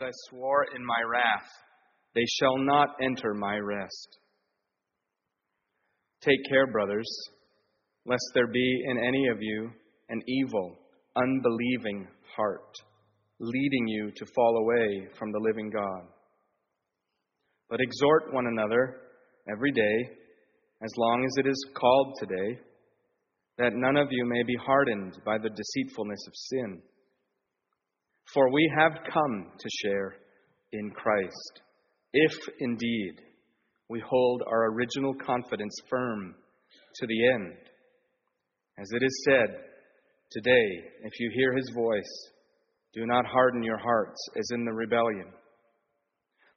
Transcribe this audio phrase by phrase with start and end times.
[0.00, 1.48] I swore in my wrath,
[2.14, 4.18] they shall not enter my rest.
[6.20, 7.08] Take care, brothers,
[8.04, 9.70] lest there be in any of you
[10.10, 10.76] an evil,
[11.16, 12.06] unbelieving
[12.36, 12.76] heart,
[13.40, 16.02] leading you to fall away from the living God.
[17.70, 19.00] But exhort one another
[19.50, 20.10] every day,
[20.82, 22.60] as long as it is called today,
[23.58, 26.82] that none of you may be hardened by the deceitfulness of sin.
[28.34, 30.16] For we have come to share
[30.72, 31.62] in Christ,
[32.12, 33.14] if indeed
[33.88, 36.34] we hold our original confidence firm
[36.96, 37.54] to the end.
[38.78, 39.66] As it is said,
[40.32, 40.66] Today,
[41.04, 42.30] if you hear his voice,
[42.92, 45.28] do not harden your hearts as in the rebellion.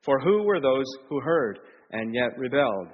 [0.03, 1.59] For who were those who heard
[1.91, 2.87] and yet rebelled?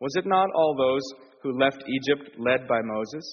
[0.00, 1.02] Was it not all those
[1.42, 3.24] who left Egypt led by Moses?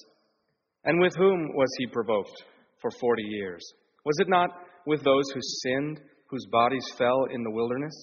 [0.86, 2.44] And with whom was he provoked
[2.82, 3.62] for forty years?
[4.05, 4.52] Was it not
[4.86, 7.96] with those who sinned, whose bodies fell in the wilderness?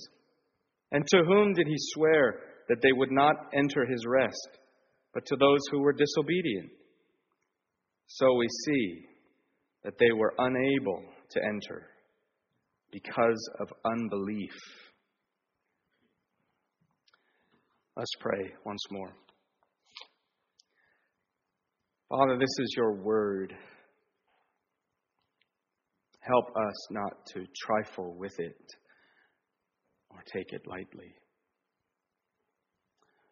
[0.91, 4.59] And to whom did he swear that they would not enter his rest,
[5.15, 6.71] but to those who were disobedient?
[8.07, 9.07] So we see
[9.85, 11.87] that they were unable to enter
[12.91, 14.53] because of unbelief.
[17.97, 19.13] Let's pray once more.
[22.09, 23.55] Father, this is your word.
[26.23, 28.57] Help us not to trifle with it
[30.11, 31.15] or take it lightly.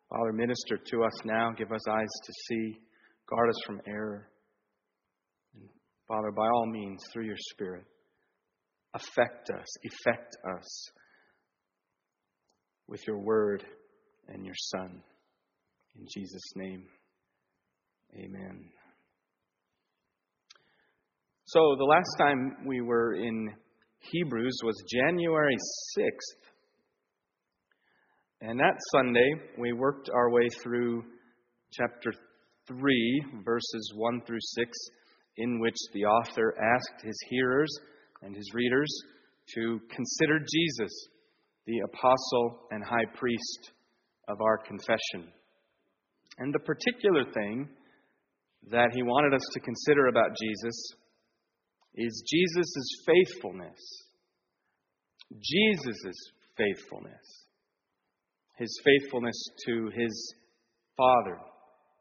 [0.08, 1.52] Father, minister to us now.
[1.56, 2.80] Give us eyes to see.
[3.28, 4.28] Guard us from error.
[5.55, 5.68] And
[6.08, 7.84] Father, by all means, through your Spirit,
[8.92, 10.86] affect us, effect us
[12.88, 13.64] with your word
[14.27, 15.00] and your Son.
[15.94, 16.86] In Jesus' name,
[18.16, 18.70] amen.
[21.53, 23.53] So, the last time we were in
[23.98, 25.57] Hebrews was January
[25.98, 26.51] 6th.
[28.41, 31.03] And that Sunday, we worked our way through
[31.73, 32.12] chapter
[32.69, 34.79] 3, verses 1 through 6,
[35.39, 37.80] in which the author asked his hearers
[38.23, 39.03] and his readers
[39.57, 41.08] to consider Jesus,
[41.67, 43.73] the apostle and high priest
[44.29, 45.33] of our confession.
[46.39, 47.69] And the particular thing
[48.70, 50.95] that he wanted us to consider about Jesus
[51.95, 53.78] is Jesus' faithfulness.
[55.33, 56.17] Jesus'
[56.56, 57.46] faithfulness.
[58.58, 59.36] His faithfulness
[59.67, 60.34] to his
[60.96, 61.39] Father,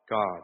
[0.10, 0.42] God.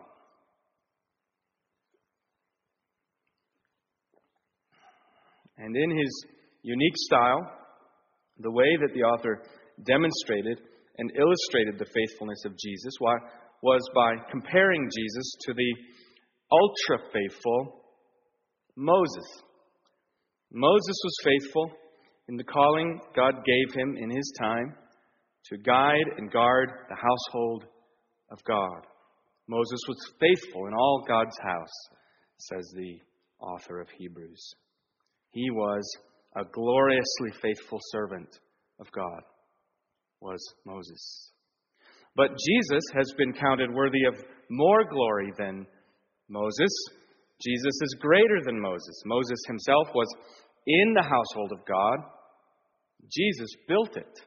[5.58, 6.26] And in his
[6.64, 7.52] unique style,
[8.40, 9.42] the way that the author
[9.86, 10.60] demonstrated
[10.98, 12.94] and illustrated the faithfulness of Jesus
[13.62, 15.76] was by comparing Jesus to the
[16.52, 17.85] ultra faithful
[18.76, 19.26] Moses.
[20.52, 21.72] Moses was faithful
[22.28, 24.76] in the calling God gave him in his time
[25.46, 27.66] to guide and guard the household
[28.32, 28.88] of God.
[29.48, 31.98] Moses was faithful in all God's house,
[32.38, 33.00] says the
[33.40, 34.54] author of Hebrews.
[35.32, 35.84] He was
[36.36, 38.40] a gloriously faithful servant
[38.80, 39.22] of God,
[40.20, 41.32] was Moses.
[42.16, 44.16] But Jesus has been counted worthy of
[44.50, 45.68] more glory than
[46.30, 46.72] Moses
[47.42, 49.02] Jesus is greater than Moses.
[49.06, 50.08] Moses himself was
[50.68, 51.98] in the household of God,
[53.12, 54.20] Jesus built it.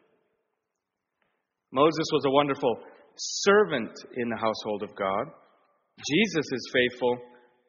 [1.73, 2.77] Moses was a wonderful
[3.17, 5.27] servant in the household of God.
[6.09, 7.19] Jesus is faithful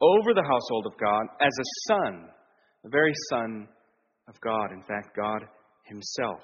[0.02, 2.30] over the household of God as a son,
[2.84, 3.68] the very son
[4.28, 5.42] of God, in fact, God
[5.86, 6.40] himself.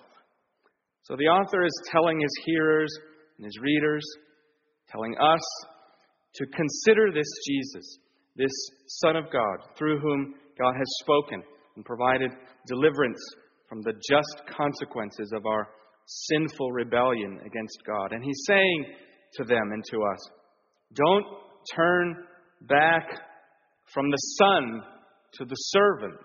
[1.04, 2.92] So the author is telling his hearers
[3.38, 4.04] and his readers,
[4.90, 5.42] telling us
[6.36, 8.00] to consider this Jesus
[8.36, 8.52] this
[8.88, 11.44] Son of God, through whom God has spoken
[11.76, 12.32] and provided
[12.68, 13.20] deliverance
[13.68, 15.68] from the just consequences of our
[16.06, 18.12] sinful rebellion against God.
[18.12, 18.86] And He's saying
[19.36, 20.30] to them and to us,
[20.94, 21.26] don't
[21.76, 22.16] turn
[22.62, 23.10] back
[23.94, 24.82] from the Son
[25.34, 26.22] to the servant.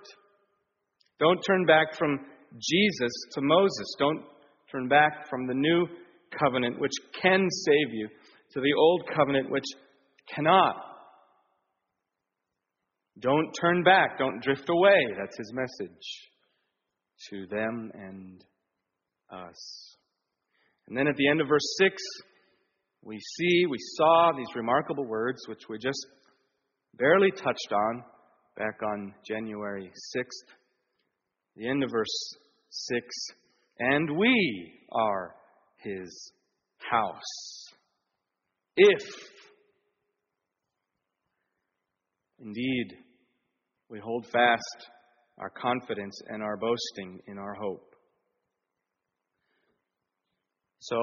[1.19, 2.20] Don't turn back from
[2.59, 3.94] Jesus to Moses.
[3.99, 4.25] Don't
[4.70, 5.87] turn back from the new
[6.38, 8.08] covenant which can save you
[8.52, 9.64] to the old covenant which
[10.32, 10.89] cannot.
[13.20, 14.19] Don't turn back.
[14.19, 14.99] Don't drift away.
[15.19, 16.28] That's his message
[17.31, 18.44] to them and
[19.31, 19.96] us.
[20.88, 22.02] And then at the end of verse 6,
[23.02, 26.06] we see, we saw these remarkable words, which we just
[26.94, 28.02] barely touched on
[28.56, 30.55] back on January 6th.
[31.56, 32.34] The end of verse
[32.70, 33.06] 6
[33.81, 35.34] and we are
[35.78, 36.32] his
[36.90, 37.72] house.
[38.76, 39.02] If
[42.38, 42.88] indeed
[43.90, 44.90] we hold fast
[45.38, 47.94] our confidence and our boasting in our hope.
[50.81, 50.96] So,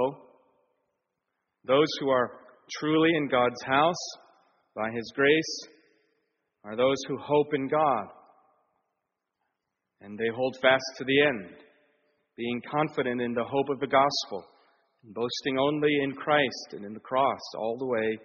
[1.66, 2.31] those who are
[2.80, 4.07] truly in God's house
[4.75, 5.60] by His grace
[6.63, 8.07] are those who hope in God
[10.01, 11.50] and they hold fast to the end,
[12.36, 14.45] being confident in the hope of the gospel,
[15.04, 18.18] and boasting only in Christ and in the cross all the way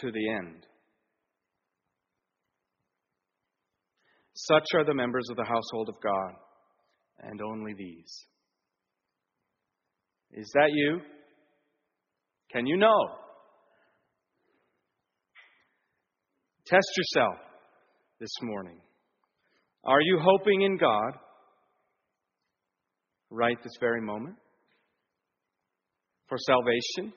[0.00, 0.66] to the end.
[4.38, 6.34] Such are the members of the household of God,
[7.20, 8.26] and only these.
[10.32, 11.00] Is that you?
[12.52, 13.08] Can you know?
[16.66, 17.36] Test yourself
[18.20, 18.78] this morning.
[19.84, 21.12] Are you hoping in God
[23.30, 24.36] right this very moment
[26.28, 27.14] for salvation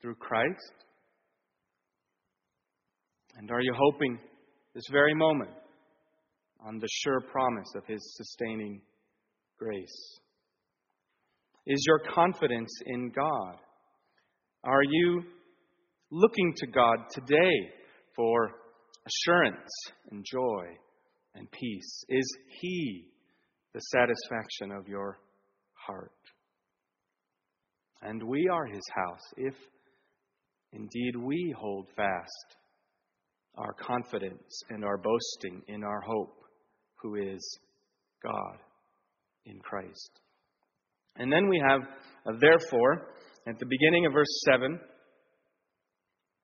[0.00, 0.72] through Christ?
[3.36, 4.18] And are you hoping
[4.74, 5.50] this very moment
[6.66, 8.80] on the sure promise of His sustaining
[9.58, 10.20] grace?
[11.66, 13.56] Is your confidence in God?
[14.64, 15.22] Are you
[16.10, 17.70] looking to God today
[18.16, 18.50] for
[19.06, 19.70] assurance
[20.10, 20.64] and joy
[21.34, 22.04] and peace?
[22.08, 23.06] Is He
[23.74, 25.18] the satisfaction of your
[25.74, 26.12] heart?
[28.02, 29.54] And we are His house if
[30.72, 32.56] indeed we hold fast
[33.56, 36.39] our confidence and our boasting in our hope,
[37.02, 37.58] who is
[38.22, 38.58] God
[39.46, 40.10] in Christ.
[41.16, 41.80] And then we have,
[42.26, 43.08] a therefore,
[43.48, 44.78] at the beginning of verse 7,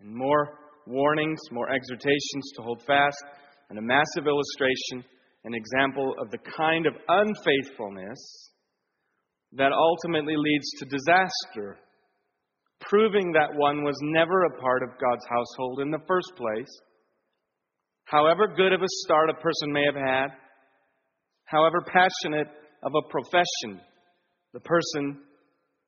[0.01, 3.23] and more warnings, more exhortations to hold fast,
[3.71, 5.05] and a massive illustration,
[5.45, 8.51] an example of the kind of unfaithfulness
[9.53, 11.79] that ultimately leads to disaster,
[12.81, 16.81] proving that one was never a part of God's household in the first place.
[18.05, 20.29] However good of a start a person may have had,
[21.47, 22.49] however passionate
[22.83, 23.81] of a profession
[24.53, 25.19] the person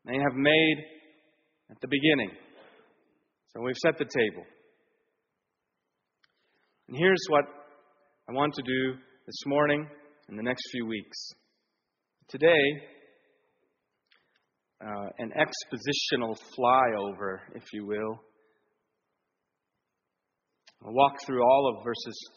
[0.05, 0.77] may have made
[1.71, 2.31] at the beginning.
[3.49, 4.45] So we've set the table.
[6.89, 7.45] And here's what
[8.29, 8.95] I want to do
[9.27, 9.87] this morning
[10.29, 11.17] and the next few weeks.
[12.29, 12.63] Today,
[14.85, 18.21] uh, an expositional flyover, if you will.
[20.85, 22.31] I'll walk through all of verses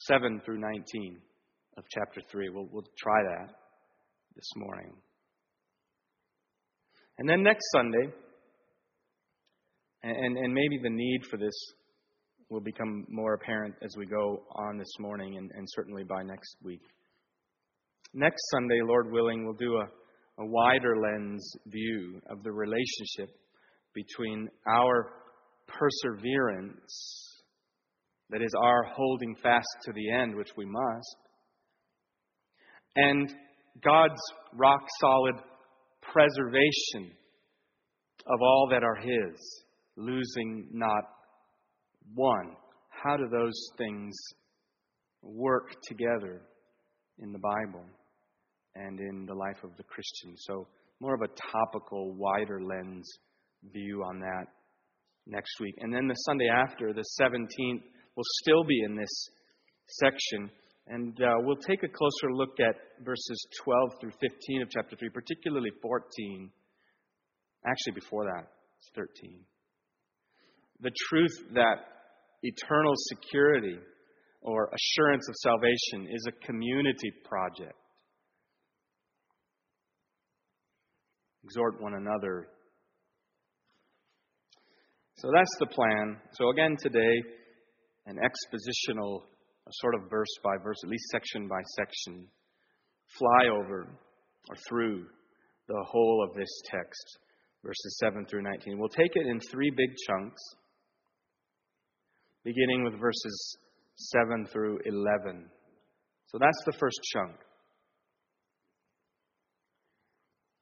[0.00, 1.20] 7 through 19
[1.76, 2.48] of chapter 3.
[2.50, 3.54] We'll, we'll try that
[4.34, 4.92] this morning.
[7.18, 8.12] And then next Sunday,
[10.02, 11.54] and, and maybe the need for this
[12.48, 16.56] will become more apparent as we go on this morning and, and certainly by next
[16.62, 16.82] week.
[18.14, 23.30] Next Sunday, Lord willing, we'll do a, a wider lens view of the relationship
[23.94, 25.12] between our
[25.66, 27.40] perseverance,
[28.30, 31.16] that is, our holding fast to the end, which we must,
[32.96, 33.32] and
[33.82, 34.20] God's
[34.54, 35.34] rock solid
[36.02, 37.16] preservation
[38.26, 39.64] of all that are His,
[39.96, 41.04] losing not
[42.14, 42.56] one.
[42.90, 44.14] How do those things
[45.22, 46.42] work together
[47.18, 47.84] in the Bible
[48.74, 50.34] and in the life of the Christian?
[50.36, 50.68] So,
[51.00, 53.10] more of a topical, wider lens
[53.72, 54.46] view on that
[55.26, 55.74] next week.
[55.78, 57.82] And then the Sunday after, the 17th,
[58.16, 59.28] will still be in this
[59.86, 60.50] section.
[60.86, 62.74] And uh, we'll take a closer look at
[63.04, 66.50] verses 12 through 15 of chapter 3, particularly 14.
[67.64, 69.40] Actually, before that, it's 13.
[70.80, 71.76] The truth that
[72.42, 73.78] eternal security
[74.40, 77.78] or assurance of salvation is a community project.
[81.44, 82.48] Exhort one another.
[85.18, 86.16] So that's the plan.
[86.32, 87.22] So, again, today,
[88.06, 89.22] an expositional,
[89.70, 92.26] sort of verse by verse, at least section by section,
[93.18, 93.88] fly over
[94.48, 95.06] or through
[95.68, 97.18] the whole of this text,
[97.64, 98.78] verses 7 through 19.
[98.78, 100.42] We'll take it in three big chunks
[102.44, 103.56] beginning with verses
[103.96, 105.46] 7 through 11.
[106.26, 107.36] So that's the first chunk.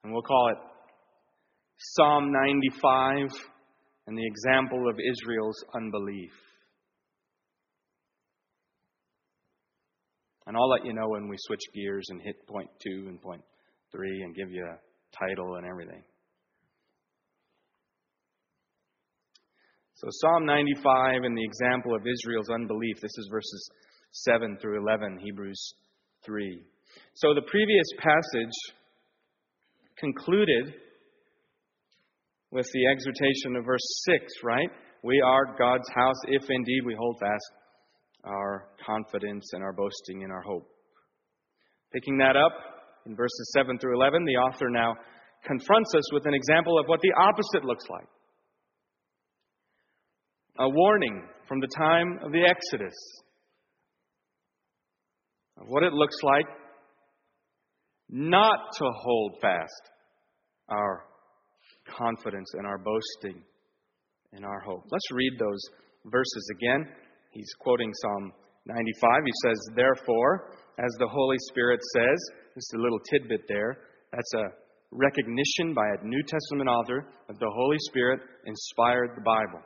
[0.05, 0.59] And we'll call it
[1.79, 3.29] Psalm 95
[4.07, 6.33] and the example of Israel's unbelief.
[10.51, 13.41] And I'll let you know when we switch gears and hit point two and point
[13.93, 14.79] three and give you a
[15.17, 16.03] title and everything.
[19.95, 22.97] So, Psalm 95 and the example of Israel's unbelief.
[23.01, 23.71] This is verses
[24.11, 25.73] 7 through 11, Hebrews
[26.25, 26.61] 3.
[27.15, 28.75] So, the previous passage
[29.99, 30.75] concluded
[32.51, 34.71] with the exhortation of verse 6, right?
[35.05, 37.53] We are God's house if indeed we hold fast
[38.25, 40.69] our confidence and our boasting in our hope.
[41.93, 42.53] Picking that up
[43.07, 44.95] in verses 7 through 11, the author now
[45.45, 48.07] confronts us with an example of what the opposite looks like
[50.59, 52.95] a warning from the time of the Exodus
[55.59, 56.47] of what it looks like
[58.11, 59.83] not to hold fast
[60.69, 61.05] our
[61.97, 63.43] confidence and our boasting
[64.33, 64.85] in our hope.
[64.91, 65.61] Let's read those
[66.07, 66.87] verses again.
[67.31, 68.33] He's quoting Psalm
[68.67, 69.11] 95.
[69.25, 72.19] He says, Therefore, as the Holy Spirit says,
[72.55, 73.79] just a little tidbit there,
[74.13, 74.45] that's a
[74.91, 79.61] recognition by a New Testament author that the Holy Spirit inspired the Bible.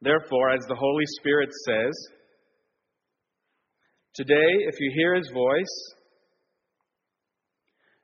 [0.00, 1.92] Therefore, as the Holy Spirit says,
[4.14, 5.94] Today, if you hear his voice,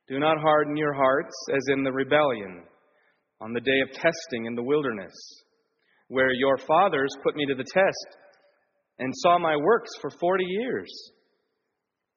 [0.09, 2.65] do not harden your hearts as in the rebellion
[3.41, 5.15] on the day of testing in the wilderness,
[6.11, 8.17] where your fathers put me to the test
[8.99, 10.91] and saw my works for forty years.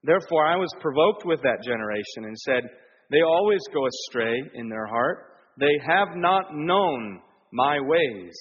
[0.04, 2.64] Therefore, I was provoked with that generation and said,
[3.10, 5.20] They always go astray in their heart.
[5.58, 7.22] They have not known
[7.54, 8.34] my ways.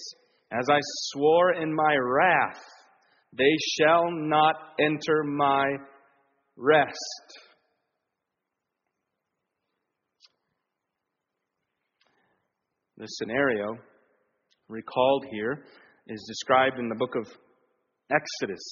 [0.50, 0.78] As I
[1.12, 2.62] swore in my wrath,
[3.36, 5.66] they shall not enter my
[6.56, 6.96] rest.
[12.96, 13.78] The scenario
[14.72, 15.64] recalled here
[16.08, 17.26] is described in the book of
[18.10, 18.64] Exodus.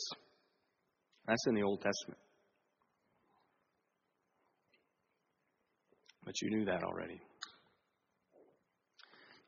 [1.27, 2.19] That's in the Old Testament.
[6.25, 7.21] But you knew that already.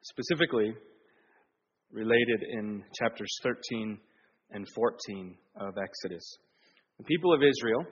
[0.02, 0.74] Specifically,
[1.90, 3.98] related in chapters 13
[4.50, 6.24] and 14 of Exodus.
[6.98, 7.84] The people of Israel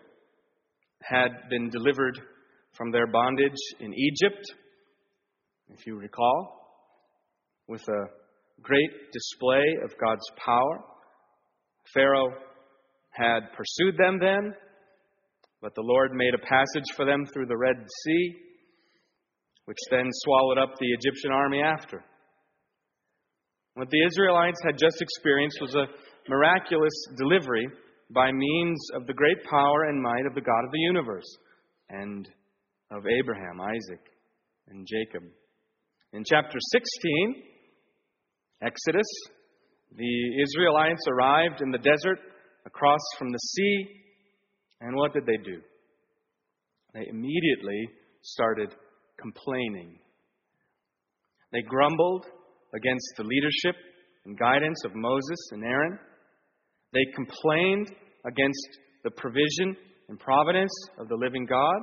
[1.02, 2.20] had been delivered
[2.76, 4.44] from their bondage in Egypt,
[5.70, 6.58] if you recall,
[7.66, 8.19] with a
[8.62, 10.84] great display of God's power.
[11.92, 12.32] Pharaoh
[13.10, 14.54] had pursued them then,
[15.60, 18.34] but the Lord made a passage for them through the Red Sea,
[19.66, 22.02] which then swallowed up the Egyptian army after.
[23.74, 25.86] What the Israelites had just experienced was a
[26.28, 27.68] miraculous delivery
[28.10, 31.38] by means of the great power and might of the God of the universe
[31.88, 32.28] and
[32.90, 34.00] of Abraham, Isaac,
[34.68, 35.28] and Jacob.
[36.12, 37.49] In chapter 16,
[38.62, 39.06] Exodus,
[39.96, 42.18] the Israelites arrived in the desert
[42.66, 43.86] across from the sea,
[44.82, 45.60] and what did they do?
[46.92, 47.88] They immediately
[48.22, 48.74] started
[49.18, 49.98] complaining.
[51.52, 52.26] They grumbled
[52.74, 53.76] against the leadership
[54.26, 55.98] and guidance of Moses and Aaron.
[56.92, 57.88] They complained
[58.26, 58.68] against
[59.04, 59.76] the provision
[60.08, 61.80] and providence of the living God,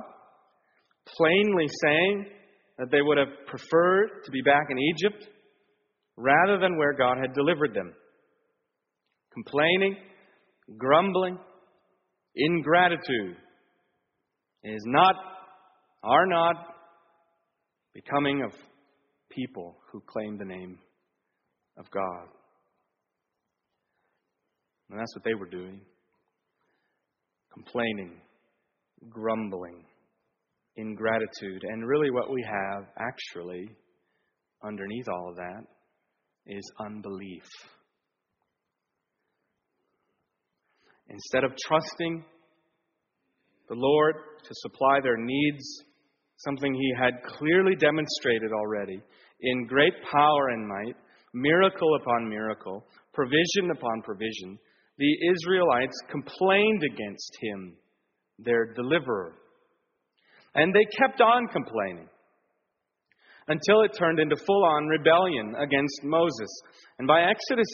[1.16, 2.26] plainly saying
[2.78, 5.28] that they would have preferred to be back in Egypt
[6.18, 7.94] rather than where God had delivered them.
[9.32, 9.96] Complaining,
[10.76, 11.38] grumbling,
[12.34, 13.36] ingratitude
[14.64, 15.14] is not,
[16.02, 16.56] are not
[17.94, 18.50] becoming of
[19.30, 20.78] people who claim the name
[21.78, 22.26] of God.
[24.90, 25.80] And that's what they were doing
[27.52, 28.12] complaining,
[29.08, 29.84] grumbling,
[30.76, 31.62] ingratitude.
[31.64, 33.68] And really, what we have actually
[34.62, 35.64] underneath all of that
[36.48, 37.44] is unbelief.
[41.08, 42.24] Instead of trusting
[43.68, 45.84] the Lord to supply their needs,
[46.38, 49.00] something He had clearly demonstrated already
[49.40, 50.96] in great power and might,
[51.34, 54.58] miracle upon miracle, provision upon provision,
[54.98, 57.76] the Israelites complained against him,
[58.38, 59.34] their deliverer.
[60.54, 62.08] And they kept on complaining
[63.48, 66.48] until it turned into full on rebellion against Moses.
[66.98, 67.68] And by Exodus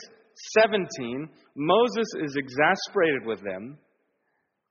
[0.61, 3.79] 17, Moses is exasperated with them,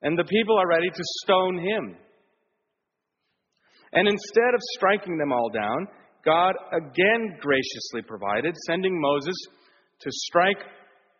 [0.02, 1.96] and the people are ready to stone him.
[3.94, 5.88] And instead of striking them all down,
[6.26, 9.36] God again graciously provided, sending Moses
[10.02, 10.64] to strike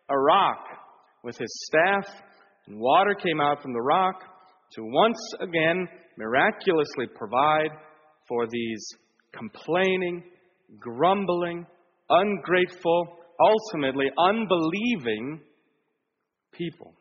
[0.08, 0.64] a rock
[1.22, 2.06] with his staff,
[2.66, 4.22] and water came out from the rock
[4.72, 5.86] to once again
[6.16, 7.70] miraculously provide
[8.28, 8.86] for these
[9.36, 10.22] complaining,
[10.78, 11.66] grumbling,
[12.08, 13.06] ungrateful,
[13.40, 15.40] ultimately unbelieving
[16.52, 16.94] people.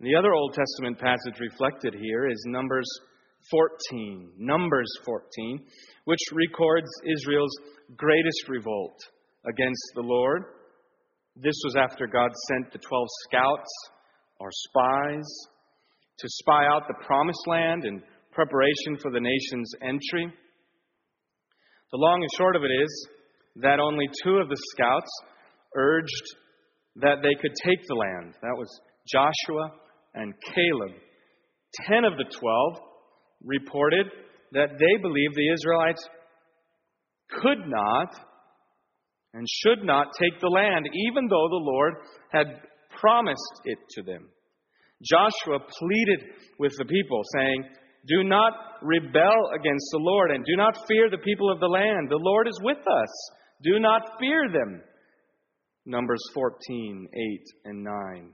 [0.00, 2.88] The other Old Testament passage reflected here is Numbers
[3.50, 4.32] 14.
[4.36, 5.60] Numbers 14,
[6.04, 7.56] which records Israel's
[7.96, 8.98] greatest revolt
[9.46, 10.42] against the Lord.
[11.36, 13.70] This was after God sent the 12 scouts
[14.40, 15.28] or spies
[16.18, 18.02] to spy out the promised land in
[18.32, 20.32] preparation for the nation's entry.
[21.92, 23.08] The long and short of it is
[23.56, 25.10] that only two of the scouts
[25.76, 26.36] urged
[26.96, 28.34] that they could take the land.
[28.40, 28.68] That was
[29.06, 29.72] Joshua
[30.14, 30.92] and Caleb.
[31.86, 32.88] Ten of the twelve
[33.44, 34.06] reported
[34.52, 36.08] that they believed the Israelites
[37.30, 38.14] could not
[39.34, 41.94] and should not take the land, even though the Lord
[42.30, 42.46] had
[43.00, 44.28] promised it to them.
[45.02, 46.20] Joshua pleaded
[46.58, 47.64] with the people, saying,
[48.06, 52.08] Do not rebel against the Lord, and do not fear the people of the land.
[52.10, 53.30] The Lord is with us.
[53.62, 54.82] Do not fear them.
[55.86, 57.20] Numbers 14, 8,
[57.64, 58.32] and 9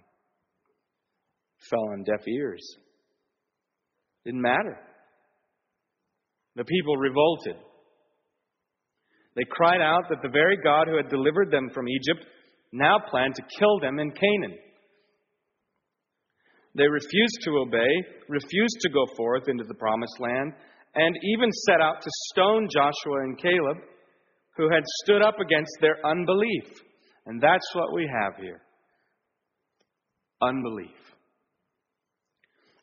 [1.70, 2.76] fell on deaf ears.
[4.24, 4.78] Didn't matter.
[6.56, 7.56] The people revolted.
[9.36, 12.26] They cried out that the very God who had delivered them from Egypt
[12.72, 14.58] now planned to kill them in Canaan.
[16.78, 17.90] They refused to obey,
[18.28, 20.52] refused to go forth into the promised land,
[20.94, 23.78] and even set out to stone Joshua and Caleb,
[24.56, 26.64] who had stood up against their unbelief.
[27.26, 28.62] And that's what we have here
[30.40, 30.94] unbelief.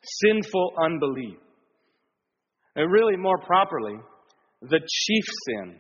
[0.04, 1.38] Sinful unbelief.
[2.76, 3.96] And really, more properly,
[4.62, 5.80] the chief sin,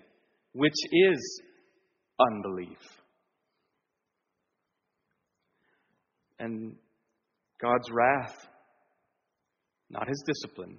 [0.53, 1.41] which is
[2.17, 2.77] unbelief.
[6.39, 6.77] And
[7.65, 8.47] God's wrath,
[9.89, 10.77] not his discipline,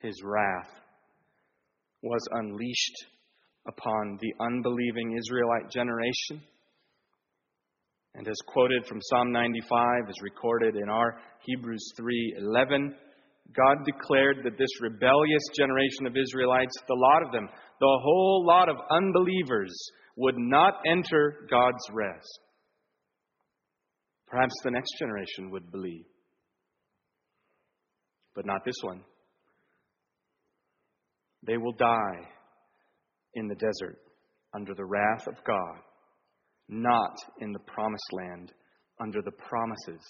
[0.00, 0.70] his wrath
[2.02, 3.06] was unleashed
[3.66, 6.46] upon the unbelieving Israelite generation.
[8.14, 12.94] And as quoted from Psalm 95, as recorded in our Hebrews 3:11,
[13.52, 17.48] God declared that this rebellious generation of Israelites, the lot of them,
[17.80, 19.74] the whole lot of unbelievers,
[20.16, 22.45] would not enter God's rest.
[24.28, 26.06] Perhaps the next generation would believe,
[28.34, 29.02] but not this one.
[31.46, 32.28] They will die
[33.34, 33.98] in the desert
[34.54, 35.78] under the wrath of God,
[36.68, 38.52] not in the promised land
[39.00, 40.02] under the promises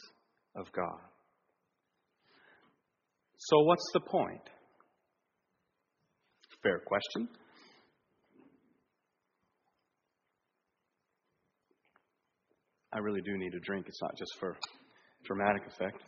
[0.54, 1.00] of God.
[3.38, 4.40] So, what's the point?
[6.62, 7.28] Fair question.
[12.96, 13.84] I really do need a drink.
[13.88, 14.56] It's not just for
[15.26, 16.02] dramatic effect.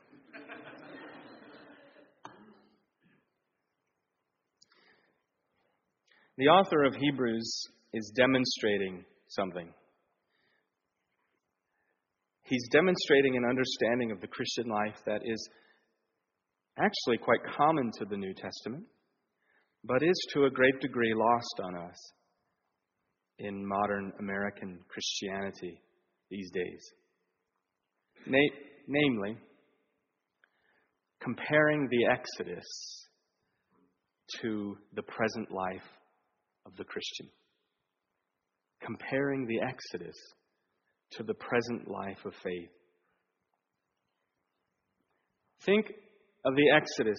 [6.38, 9.68] the author of Hebrews is demonstrating something.
[12.44, 15.46] He's demonstrating an understanding of the Christian life that is
[16.79, 18.85] actually quite common to the New Testament,
[19.85, 22.12] but is to a great degree lost on us
[23.40, 25.83] in modern American Christianity
[26.31, 26.83] these days.
[28.27, 29.37] Na- namely,
[31.23, 32.67] comparing the Exodus
[34.41, 35.88] to the present life
[36.67, 37.29] of the Christian.
[38.83, 40.17] Comparing the Exodus
[41.12, 42.71] to the present life of faith.
[45.64, 45.87] Think
[46.45, 47.19] of the Exodus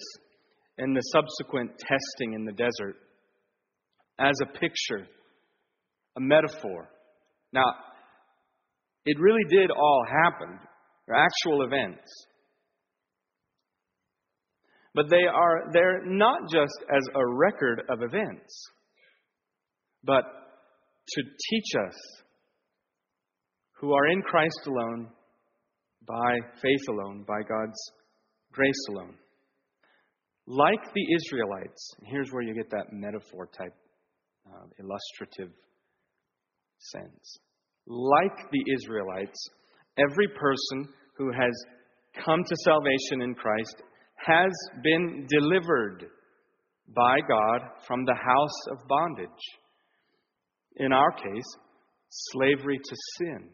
[0.78, 2.96] and the subsequent testing in the desert
[4.18, 5.06] as a picture,
[6.16, 6.88] a metaphor.
[7.52, 7.74] Now,
[9.04, 10.58] it really did all happen.
[11.06, 12.08] They're actual events.
[14.94, 18.66] But they are they're not just as a record of events,
[20.02, 20.24] but
[21.08, 21.96] to teach us
[23.80, 25.08] who are in Christ alone,
[26.06, 27.80] by faith alone, by God's
[28.52, 29.14] grace alone.
[30.46, 33.74] Like the Israelites, here's where you get that metaphor type
[34.46, 35.54] uh, illustrative
[36.78, 37.38] sense
[37.86, 39.38] like the Israelites,
[39.98, 41.52] every person who has
[42.24, 43.82] come to salvation in Christ
[44.16, 46.06] has been delivered
[46.94, 49.28] by God from the house of bondage.
[50.76, 51.56] In our case,
[52.08, 53.50] slavery to sin.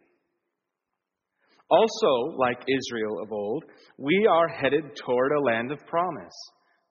[1.69, 3.65] Also, like Israel of old,
[3.99, 6.35] we are headed toward a land of promise,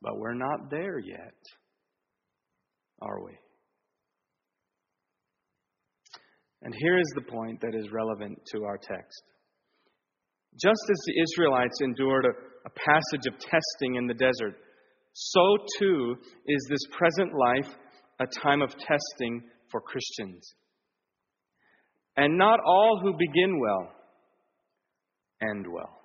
[0.02, 1.34] but we're not there yet,
[3.02, 3.32] are we?
[6.66, 9.24] And here is the point that is relevant to our text.
[10.56, 14.56] Just as the Israelites endured a, a, passage of testing in the desert,
[15.14, 16.16] so too
[16.48, 17.72] is this present life
[18.20, 20.56] a time of testing for Christians.
[22.18, 23.92] And not all who begin well
[25.48, 26.02] end well.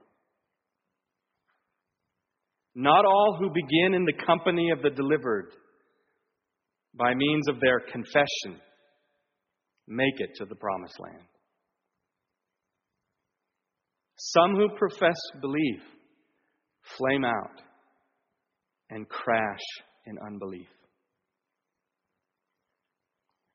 [2.74, 5.54] Not all who begin in the company of the delivered
[6.94, 8.60] by means of their confession
[9.90, 11.26] make it to the promised land.
[14.16, 15.80] Some who profess belief
[16.96, 17.60] flame out
[18.90, 19.60] and crash
[20.06, 20.68] in unbelief.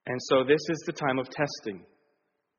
[0.08, 1.84] And so, this is the time of testing,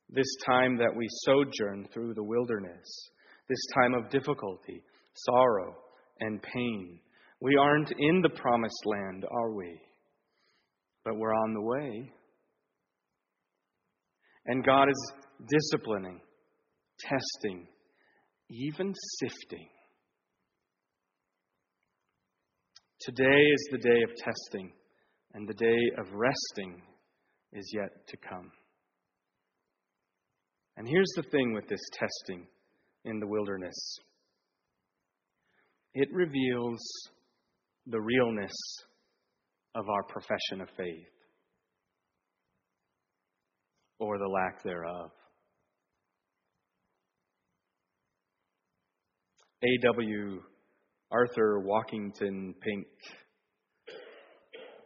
[0.09, 3.11] this time that we sojourn through the wilderness,
[3.49, 4.83] this time of difficulty,
[5.15, 5.77] sorrow,
[6.21, 6.99] and pain.
[7.41, 9.81] We aren't in the promised land, are we?
[11.05, 12.13] But we're on the way.
[14.47, 15.13] And God is
[15.49, 16.21] disciplining,
[17.01, 17.67] testing,
[18.49, 19.69] even sifting.
[23.01, 24.73] Today is the day of testing,
[25.35, 26.81] and the day of resting
[27.53, 28.51] is yet to come.
[30.77, 32.47] And here's the thing with this testing
[33.05, 33.99] in the wilderness
[35.99, 36.81] it reveals
[37.87, 38.53] the realness
[39.75, 41.16] of our profession of faith
[43.99, 45.11] or the lack thereof.
[49.63, 50.43] A.W.
[51.11, 52.87] Arthur Walkington Pink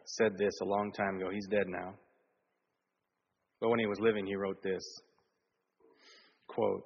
[0.05, 1.29] said this a long time ago.
[1.31, 1.93] He's dead now.
[3.59, 4.83] But when he was living, he wrote this
[6.47, 6.83] quote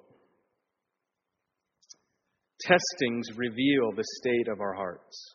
[2.60, 5.34] Testings reveal the state of our hearts.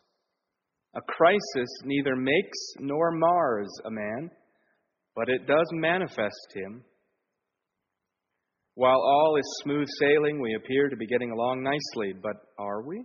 [0.95, 4.30] A crisis neither makes nor mars a man,
[5.15, 6.84] but it does manifest him.
[8.76, 13.04] While all is smooth sailing, we appear to be getting along nicely, but are we?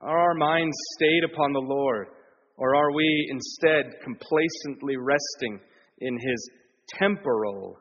[0.00, 2.08] Are our minds stayed upon the Lord,
[2.56, 5.60] or are we instead complacently resting
[6.00, 6.50] in His
[6.98, 7.76] temporal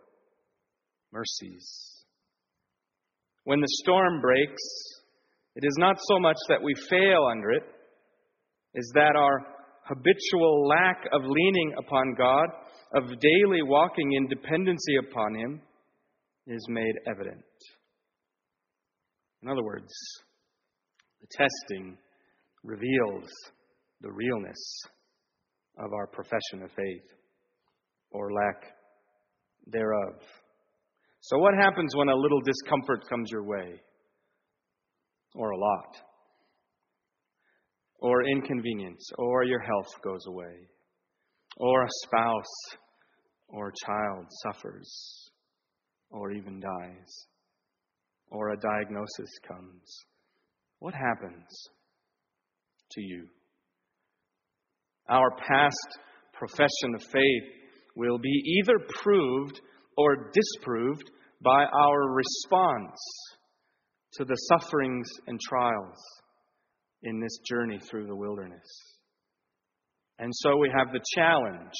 [1.11, 2.03] mercies?
[3.45, 4.63] When the storm breaks,
[5.55, 7.63] it is not so much that we fail under it,
[8.75, 9.45] is that our
[9.85, 12.47] habitual lack of leaning upon God,
[12.93, 15.61] of daily walking in dependency upon Him,
[16.47, 17.43] is made evident.
[19.41, 19.91] In other words,
[21.21, 21.97] the testing
[22.63, 23.29] reveals
[24.01, 24.81] the realness
[25.77, 27.09] of our profession of faith
[28.11, 28.63] or lack
[29.67, 30.15] thereof.
[31.21, 33.81] So, what happens when a little discomfort comes your way?
[35.35, 35.97] Or a lot?
[37.99, 39.09] Or inconvenience?
[39.17, 40.67] Or your health goes away?
[41.57, 42.77] Or a spouse
[43.53, 45.29] or child suffers?
[46.09, 47.27] Or even dies?
[48.29, 50.05] Or a diagnosis comes?
[50.79, 51.47] What happens
[52.91, 53.27] to you?
[55.09, 55.99] Our past
[56.33, 57.43] profession of faith
[57.95, 59.61] will be either proved
[59.97, 61.09] or disproved
[61.41, 62.97] by our response
[64.13, 65.97] to the sufferings and trials
[67.03, 68.67] in this journey through the wilderness.
[70.19, 71.73] And so we have the challenge,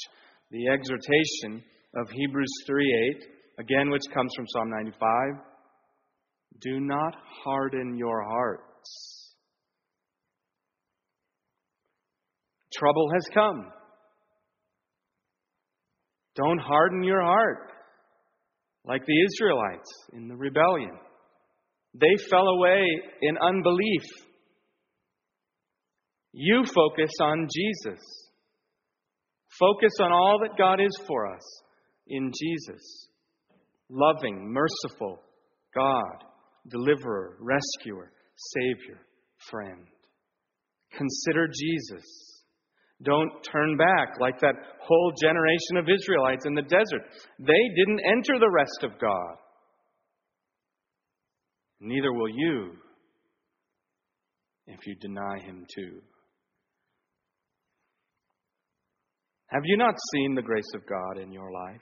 [0.54, 1.64] the exhortation
[1.96, 3.16] of Hebrews 3
[3.58, 5.42] 8, again, which comes from Psalm 95.
[6.60, 9.34] Do not harden your hearts.
[12.72, 13.66] Trouble has come.
[16.36, 17.72] Don't harden your heart
[18.84, 20.96] like the Israelites in the rebellion.
[21.94, 22.84] They fell away
[23.22, 24.02] in unbelief.
[26.32, 28.23] You focus on Jesus.
[29.58, 31.42] Focus on all that God is for us
[32.08, 33.08] in Jesus.
[33.88, 35.20] Loving, merciful
[35.74, 36.24] God,
[36.68, 39.00] deliverer, rescuer, Savior,
[39.50, 39.86] friend.
[40.96, 42.04] Consider Jesus.
[43.02, 47.02] Don't turn back like that whole generation of Israelites in the desert.
[47.38, 49.36] They didn't enter the rest of God.
[51.80, 52.72] Neither will you
[54.66, 56.00] if you deny Him too.
[59.54, 61.80] Have you not seen the grace of God in your life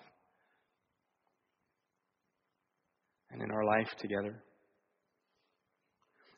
[3.31, 4.43] and in our life together?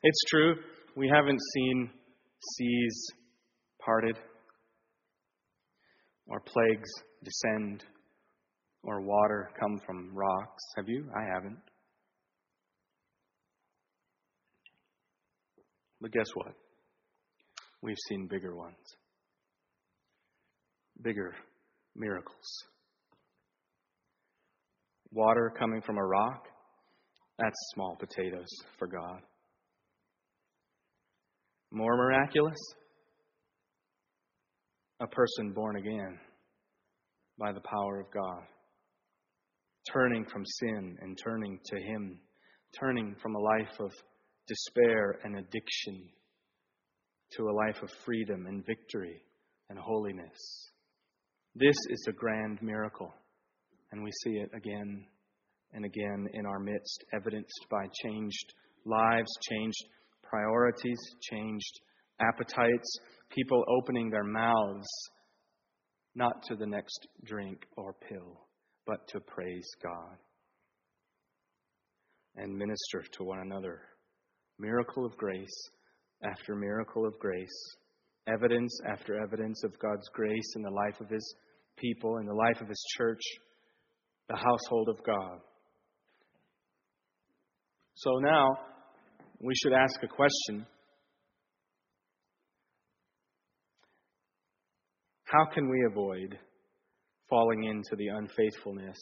[0.01, 0.55] It's true,
[0.95, 1.89] we haven't seen
[2.53, 3.07] seas
[3.83, 4.17] parted
[6.27, 6.89] or plagues
[7.21, 7.83] descend
[8.83, 10.63] or water come from rocks.
[10.77, 11.03] Have you?
[11.13, 11.59] I haven't.
[15.99, 16.53] But guess what?
[17.81, 18.77] We've seen bigger ones,
[21.01, 21.33] bigger
[21.95, 22.63] miracles.
[25.11, 26.45] Water coming from a rock,
[27.37, 29.21] that's small potatoes for God.
[31.71, 32.57] More miraculous?
[35.01, 36.17] a person born again
[37.37, 38.43] by the power of God,
[39.91, 42.17] turning from sin and turning to Him,
[42.79, 43.91] turning from a life of
[44.47, 46.09] despair and addiction
[47.31, 49.21] to a life of freedom and victory
[49.69, 50.71] and holiness.
[51.57, 53.13] This is a grand miracle,
[53.93, 55.05] and we see it again
[55.71, 59.85] and again in our midst, evidenced by changed lives, changed
[60.21, 60.99] priorities,
[61.31, 61.79] changed
[62.19, 64.85] appetites, people opening their mouths
[66.13, 68.47] not to the next drink or pill,
[68.85, 70.17] but to praise God
[72.35, 73.79] and minister to one another.
[74.59, 75.69] Miracle of grace
[76.21, 77.75] after miracle of grace,
[78.27, 81.33] evidence after evidence of God's grace in the life of His
[81.77, 83.21] people, in the life of His church,
[84.29, 85.39] the household of God.
[87.95, 88.57] So now,
[89.39, 90.65] we should ask a question
[95.25, 96.37] How can we avoid
[97.29, 98.97] falling into the unfaithfulness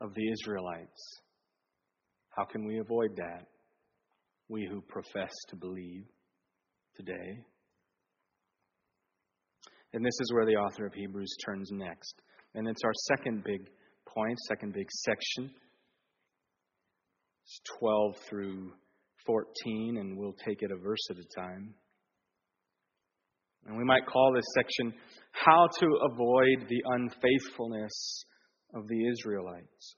[0.00, 1.20] of the Israelites?
[2.36, 3.46] How can we avoid that?
[4.48, 6.04] We who profess to believe
[6.96, 7.44] today.
[9.92, 12.20] And this is where the author of Hebrews turns next.
[12.54, 13.66] And it's our second big
[14.06, 15.50] point, second big section.
[17.44, 18.72] It's 12 through
[19.26, 21.74] 14, and we'll take it a verse at a time.
[23.66, 24.94] And we might call this section
[25.32, 28.24] How to Avoid the Unfaithfulness
[28.74, 29.96] of the Israelites.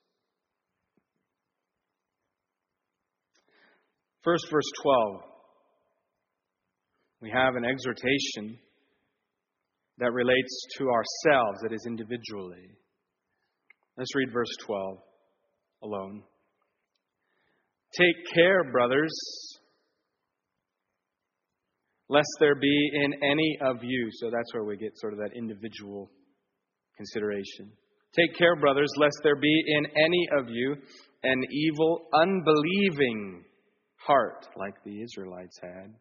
[4.23, 5.23] First, verse 12.
[7.23, 8.59] We have an exhortation
[10.01, 12.77] that relates to ourselves, that is, individually.
[13.97, 14.99] Let's read verse 12
[15.83, 16.23] alone.
[17.97, 19.13] Take care, brothers
[22.11, 24.09] lest there be in any of you.
[24.15, 26.11] So that's where we get sort of that individual
[26.97, 27.71] consideration.
[28.15, 30.77] Take care, brothers, lest there be in any of you
[31.23, 33.45] an evil, unbelieving
[33.97, 35.95] heart like the Israelites had,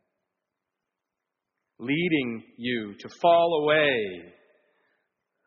[1.79, 4.33] leading you to fall away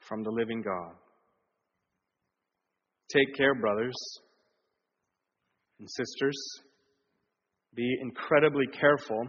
[0.09, 0.95] from the living God.
[3.15, 3.97] Take care, brothers
[5.79, 6.37] and sisters.
[7.75, 9.27] Be incredibly careful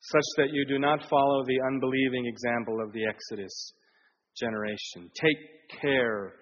[0.00, 3.72] such that you do not follow the unbelieving example of the Exodus
[4.36, 5.10] generation.
[5.20, 6.32] Take care,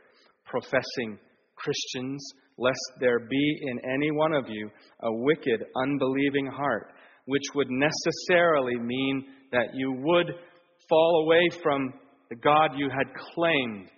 [0.47, 1.19] professing
[1.57, 2.25] Christians,
[2.57, 4.71] lest there be in any one of you
[5.03, 6.93] a wicked, unbelieving heart,
[7.31, 10.27] which would necessarily mean that you would
[10.89, 11.95] fall away from
[12.29, 13.89] the God you had claimed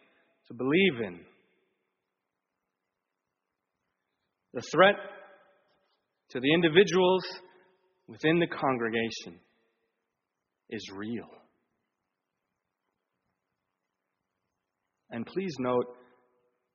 [0.48, 1.20] to believe in.
[4.52, 4.96] The threat
[6.32, 7.22] to the individuals
[8.06, 9.40] within the congregation
[10.68, 11.28] is real.
[15.10, 15.86] And please note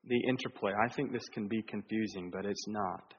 [0.06, 0.72] the interplay.
[0.72, 3.14] I think this can be confusing, but it's not.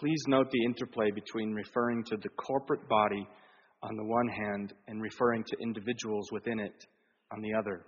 [0.00, 3.26] Please note the interplay between referring to the corporate body
[3.82, 6.86] on the one hand and referring to individuals within it
[7.32, 7.86] on the other.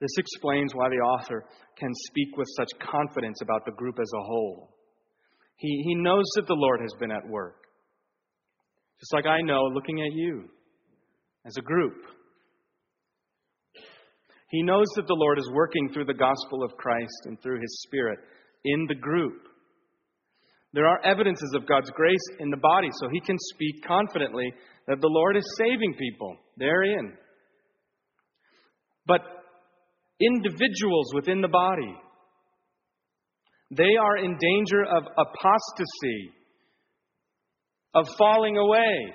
[0.00, 1.44] This explains why the author
[1.76, 4.74] can speak with such confidence about the group as a whole.
[5.56, 7.64] He, he knows that the Lord has been at work.
[9.00, 10.44] Just like I know looking at you
[11.46, 11.96] as a group.
[14.50, 17.82] He knows that the Lord is working through the gospel of Christ and through His
[17.82, 18.18] Spirit
[18.64, 19.47] in the group.
[20.74, 24.52] There are evidences of God's grace in the body, so he can speak confidently
[24.86, 27.14] that the Lord is saving people therein.
[29.06, 29.20] But
[30.20, 31.94] individuals within the body,
[33.70, 36.32] they are in danger of apostasy
[37.94, 39.14] of falling away.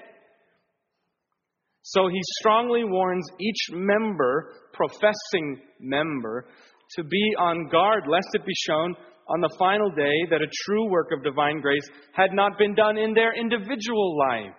[1.83, 6.47] So he strongly warns each member, professing member,
[6.95, 8.95] to be on guard lest it be shown
[9.27, 12.97] on the final day that a true work of divine grace had not been done
[12.97, 14.53] in their individual life.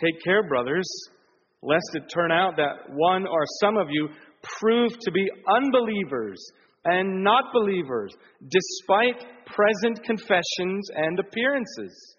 [0.00, 0.88] Take care, brothers,
[1.62, 4.08] lest it turn out that one or some of you
[4.60, 6.38] prove to be unbelievers
[6.84, 8.14] and not believers,
[8.48, 12.16] despite present confessions and appearances.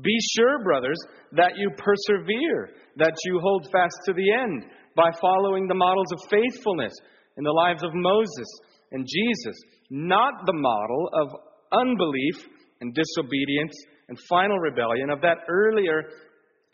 [0.00, 0.98] Be sure, brothers,
[1.32, 4.64] that you persevere, that you hold fast to the end
[4.96, 6.92] by following the models of faithfulness
[7.36, 8.46] in the lives of Moses
[8.90, 9.56] and Jesus,
[9.90, 11.28] not the model of
[11.72, 12.46] unbelief
[12.80, 13.72] and disobedience
[14.08, 16.02] and final rebellion of that earlier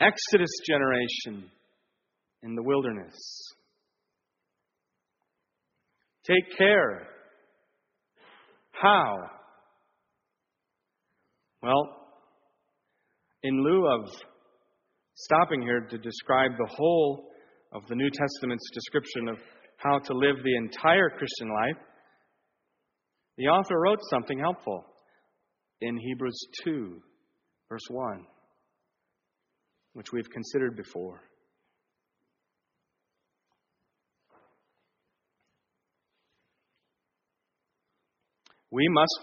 [0.01, 1.51] Exodus generation
[2.43, 3.17] in the wilderness.
[6.25, 7.09] Take care.
[8.71, 9.17] How?
[11.63, 11.99] Well,
[13.43, 14.11] in lieu of
[15.15, 17.29] stopping here to describe the whole
[17.73, 19.39] of the New Testament's description of
[19.77, 21.83] how to live the entire Christian life,
[23.37, 24.85] the author wrote something helpful
[25.81, 27.01] in Hebrews 2,
[27.69, 28.27] verse 1,
[29.93, 31.23] which we've considered before.
[38.71, 39.21] we must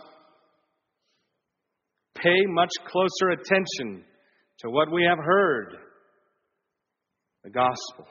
[2.15, 4.03] pay much closer attention
[4.59, 5.75] to what we have heard
[7.43, 8.07] the gospel.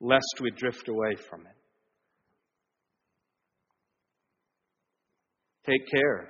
[0.00, 1.56] Lest we drift away from it.
[5.70, 6.28] Take care.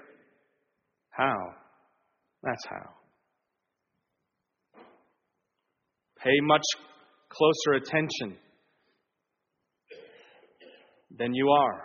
[1.10, 1.36] How?
[2.42, 2.90] That's how.
[6.22, 6.64] Pay much
[7.28, 8.38] closer attention
[11.16, 11.84] than you are.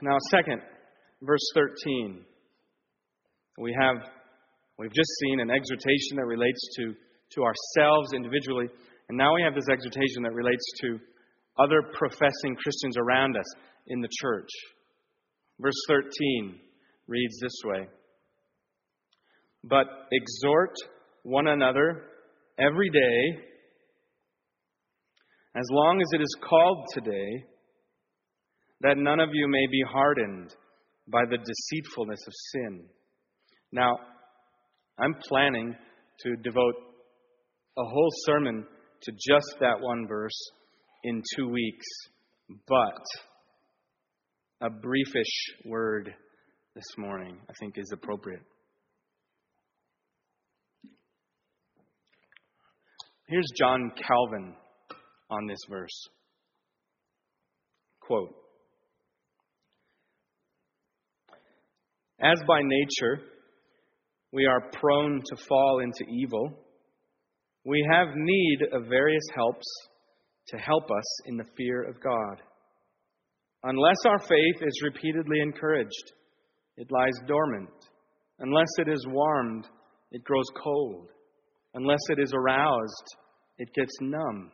[0.00, 0.62] Now, second,
[1.22, 2.24] verse 13.
[3.58, 3.96] We have,
[4.78, 6.94] we've just seen an exhortation that relates to,
[7.34, 8.66] to ourselves individually,
[9.08, 10.98] and now we have this exhortation that relates to
[11.58, 13.46] other professing Christians around us
[13.88, 14.48] in the church.
[15.60, 16.60] Verse 13
[17.06, 17.88] reads this way
[19.64, 20.74] But exhort
[21.22, 22.04] one another
[22.58, 23.42] every day,
[25.56, 27.44] as long as it is called today,
[28.80, 30.54] that none of you may be hardened
[31.08, 32.84] by the deceitfulness of sin.
[33.72, 33.98] Now,
[34.98, 35.74] I'm planning
[36.20, 36.74] to devote
[37.78, 38.66] a whole sermon
[39.02, 40.50] to just that one verse
[41.04, 41.86] in two weeks,
[42.66, 43.04] but
[44.60, 46.12] a briefish word
[46.74, 48.42] this morning I think is appropriate.
[53.28, 54.54] Here's John Calvin
[55.30, 56.08] on this verse.
[58.00, 58.34] Quote
[62.20, 63.22] As by nature
[64.32, 66.58] we are prone to fall into evil,
[67.64, 69.66] we have need of various helps
[70.48, 72.42] to help us in the fear of God.
[73.64, 76.12] Unless our faith is repeatedly encouraged,
[76.76, 77.70] it lies dormant.
[78.38, 79.66] Unless it is warmed,
[80.12, 81.08] it grows cold.
[81.74, 83.04] Unless it is aroused,
[83.58, 84.52] it gets numb.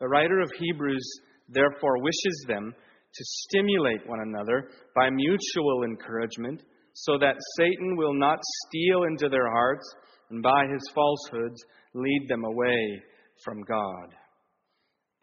[0.00, 2.74] The writer of Hebrews therefore wishes them
[3.14, 9.50] to stimulate one another by mutual encouragement so that Satan will not steal into their
[9.50, 9.86] hearts
[10.30, 13.02] and by his falsehoods lead them away
[13.44, 14.14] from God.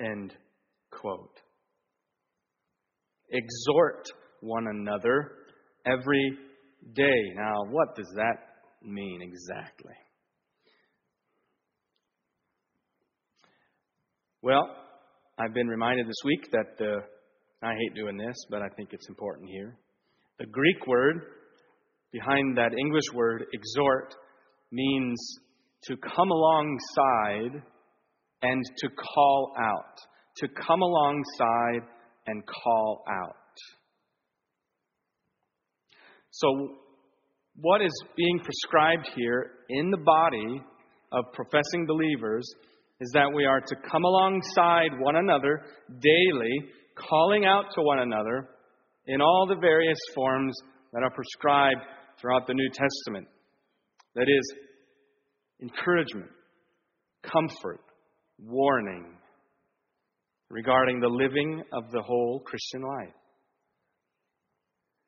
[0.02, 0.34] End
[0.92, 1.40] quote.
[3.32, 4.06] Exhort
[4.42, 5.32] one another
[5.86, 6.38] every
[6.94, 7.22] day.
[7.36, 8.38] Now, what does that
[8.84, 9.94] mean exactly?
[14.42, 14.70] Well,
[15.40, 17.00] I've been reminded this week that uh,
[17.66, 19.78] I hate doing this, but I think it's important here.
[20.38, 21.22] The Greek word
[22.12, 24.14] behind that English word, exhort,
[24.72, 25.20] means
[25.88, 27.62] to come alongside
[28.42, 29.98] and to call out.
[30.38, 31.88] To come alongside
[32.28, 33.36] and call out.
[36.32, 36.76] So,
[37.62, 40.62] what is being prescribed here in the body
[41.14, 42.46] of professing believers
[43.00, 45.62] is that we are to come alongside one another
[46.02, 48.50] daily, calling out to one another
[49.08, 50.54] in all the various forms
[50.92, 51.82] that are prescribed
[52.20, 53.28] throughout the New Testament.
[54.16, 54.54] That is,
[55.62, 56.30] encouragement,
[57.24, 57.80] comfort,
[58.40, 59.06] warning
[60.50, 63.14] regarding the living of the whole Christian life.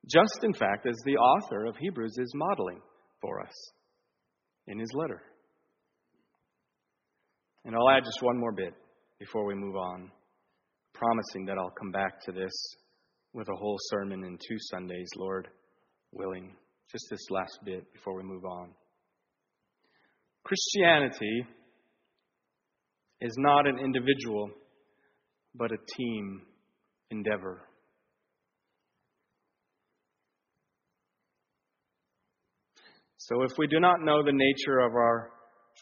[0.10, 2.82] Just, in fact, as the author of Hebrews is modeling
[3.22, 3.54] for us
[4.68, 5.22] in his letter.
[7.66, 8.74] And I'll add just one more bit
[9.20, 10.10] before we move on,
[10.94, 12.54] promising that I'll come back to this
[13.34, 15.50] with a whole sermon in two Sundays, Lord
[16.14, 16.56] willing.
[16.92, 18.70] Just this last bit before we move on.
[20.48, 21.46] Christianity
[23.20, 24.50] is not an individual,
[25.54, 26.42] but a team
[27.12, 27.60] endeavor.
[33.18, 35.32] So if we do not know the nature of our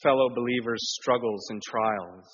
[0.02, 2.26] fellow believers' struggles and trials,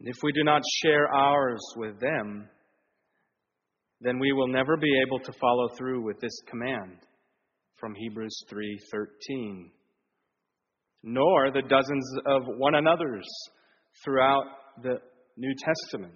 [0.00, 2.48] and if we do not share ours with them,
[4.00, 7.00] then we will never be able to follow through with this command
[7.76, 9.72] from Hebrews 3:13
[11.02, 13.28] nor the dozens of one another's
[14.04, 14.44] throughout
[14.82, 14.96] the
[15.36, 16.14] New Testament.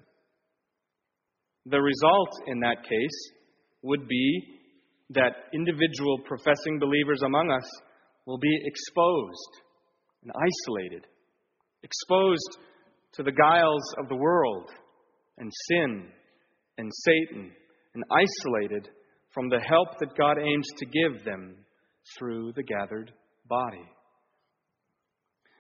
[1.67, 3.33] The result in that case
[3.83, 4.43] would be
[5.11, 7.69] that individual professing believers among us
[8.27, 9.63] will be exposed
[10.23, 11.07] and isolated,
[11.83, 12.59] exposed
[13.15, 14.71] to the guiles of the world
[15.39, 16.09] and sin
[16.79, 17.53] and Satan,
[17.95, 18.89] and isolated
[19.33, 21.57] from the help that God aims to give them
[22.19, 23.13] through the gathered
[23.47, 23.85] body.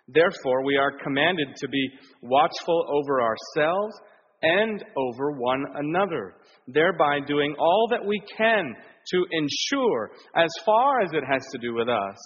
[0.08, 1.90] Therefore, we are commanded to be
[2.22, 3.94] watchful over ourselves
[4.42, 6.34] and over one another,
[6.66, 8.74] thereby doing all that we can
[9.10, 12.16] to ensure, as far as it has to do with us,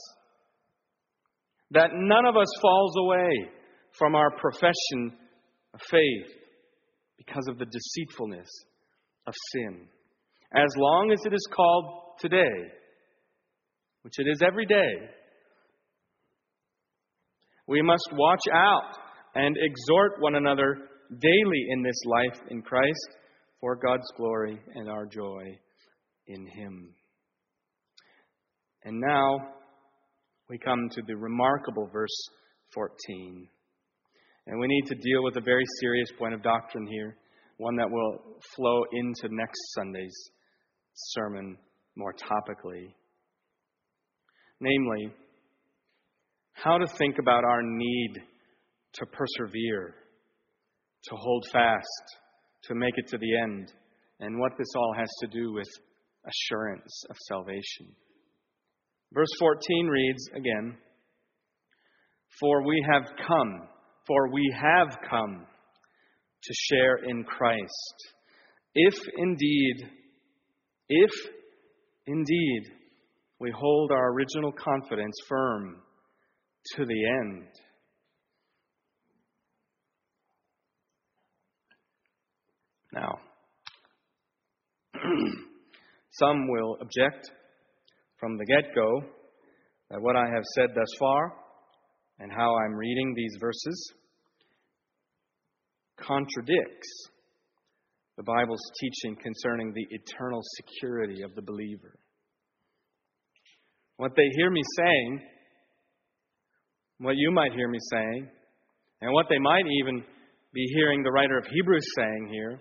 [1.72, 3.50] that none of us falls away
[3.98, 5.12] from our profession
[5.74, 6.32] of faith
[7.18, 8.48] because of the deceitfulness
[9.26, 9.86] of sin.
[10.54, 12.70] As long as it is called today,
[14.02, 14.92] which it is every day,
[17.68, 18.96] We must watch out
[19.34, 20.78] and exhort one another
[21.20, 23.08] daily in this life in Christ
[23.60, 25.58] for God's glory and our joy
[26.28, 26.94] in Him.
[28.84, 29.38] And now
[30.48, 32.16] we come to the remarkable verse
[32.72, 33.48] 14.
[34.46, 37.16] And we need to deal with a very serious point of doctrine here,
[37.56, 40.16] one that will flow into next Sunday's
[40.94, 41.56] sermon
[41.96, 42.94] more topically.
[44.60, 45.12] Namely,
[46.62, 48.14] how to think about our need
[48.94, 49.94] to persevere,
[51.04, 52.04] to hold fast,
[52.64, 53.72] to make it to the end,
[54.20, 55.68] and what this all has to do with
[56.26, 57.94] assurance of salvation.
[59.12, 60.76] Verse 14 reads again
[62.40, 63.68] For we have come,
[64.06, 65.46] for we have come
[66.42, 67.94] to share in Christ.
[68.74, 69.90] If indeed,
[70.88, 71.10] if
[72.06, 72.62] indeed
[73.40, 75.82] we hold our original confidence firm
[76.74, 77.44] to the end.
[82.92, 83.18] Now,
[86.12, 87.30] some will object
[88.18, 89.02] from the get go
[89.90, 91.32] that what I have said thus far
[92.18, 93.92] and how I'm reading these verses
[96.00, 97.08] contradicts
[98.16, 101.98] the Bible's teaching concerning the eternal security of the believer.
[103.98, 105.20] What they hear me saying,
[106.98, 108.28] what you might hear me saying,
[109.00, 110.02] and what they might even
[110.52, 112.60] be hearing the writer of Hebrews saying here,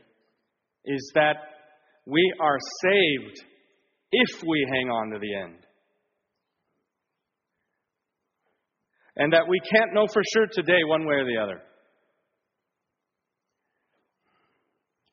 [0.86, 1.38] is that
[2.06, 3.44] we are saved
[4.12, 5.58] if we hang on to the end.
[9.18, 11.62] And that we can't know for sure today, one way or the other.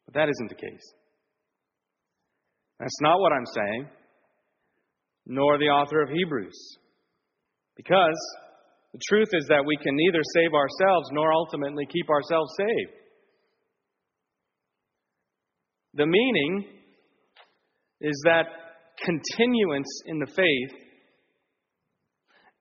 [0.06, 0.92] But that isn't the case.
[2.80, 3.86] That's not what I'm saying,
[5.26, 6.78] nor the author of Hebrews.
[7.76, 8.18] Because
[8.92, 12.92] the truth is that we can neither save ourselves nor ultimately keep ourselves saved.
[15.94, 16.66] The meaning
[18.00, 18.46] is that
[19.04, 20.78] continuance in the faith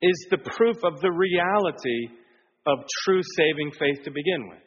[0.01, 2.07] is the proof of the reality
[2.65, 4.59] of true saving faith to begin with.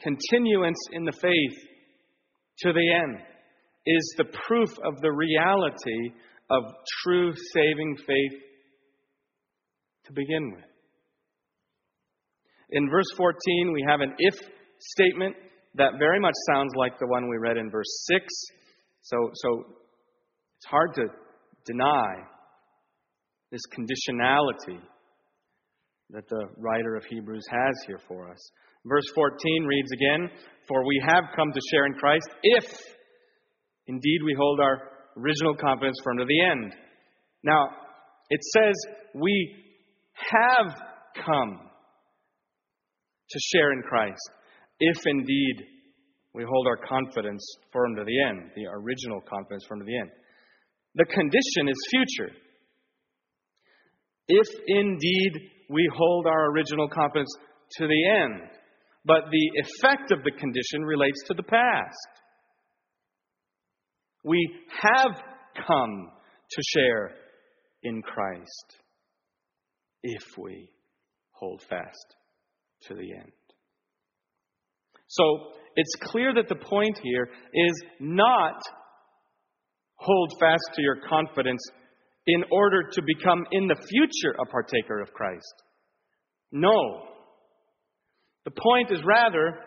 [0.00, 1.58] Continuance in the faith
[2.60, 3.18] to the end
[3.86, 6.12] is the proof of the reality
[6.50, 6.62] of
[7.02, 8.40] true saving faith
[10.06, 10.64] to begin with.
[12.70, 14.34] In verse 14, we have an if
[14.78, 15.34] statement
[15.74, 18.26] that very much sounds like the one we read in verse 6.
[19.02, 19.64] So, so
[20.58, 21.04] it's hard to
[21.66, 22.14] deny
[23.50, 24.80] this conditionality
[26.10, 28.38] that the writer of Hebrews has here for us.
[28.86, 30.30] Verse 14 reads again
[30.66, 32.64] For we have come to share in Christ if
[33.86, 36.72] indeed we hold our original confidence firm to the end.
[37.42, 37.68] Now,
[38.30, 38.74] it says
[39.14, 39.54] we
[40.14, 40.74] have
[41.24, 41.60] come
[43.30, 44.30] to share in Christ
[44.80, 45.64] if indeed
[46.34, 50.10] we hold our confidence firm to the end, the original confidence firm to the end.
[50.94, 52.32] The condition is future.
[54.28, 55.32] If indeed
[55.70, 57.34] we hold our original confidence
[57.78, 58.50] to the end,
[59.04, 62.08] but the effect of the condition relates to the past.
[64.24, 64.50] We
[64.82, 65.20] have
[65.66, 66.10] come
[66.50, 67.10] to share
[67.82, 68.76] in Christ
[70.02, 70.70] if we
[71.32, 72.16] hold fast
[72.88, 73.32] to the end.
[75.08, 75.24] So
[75.74, 78.60] it's clear that the point here is not
[79.94, 81.62] hold fast to your confidence
[82.26, 85.54] in order to become in the future a partaker of Christ.
[86.52, 87.04] No.
[88.44, 89.58] The point is rather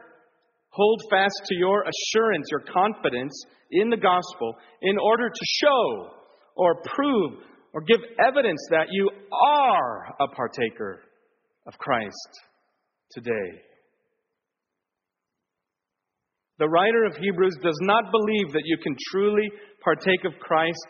[0.71, 6.09] hold fast to your assurance, your confidence in the gospel in order to show
[6.55, 7.39] or prove
[7.73, 11.01] or give evidence that you are a partaker
[11.67, 12.41] of Christ
[13.11, 13.61] today.
[16.59, 19.49] The writer of Hebrews does not believe that you can truly
[19.83, 20.85] partake of Christ,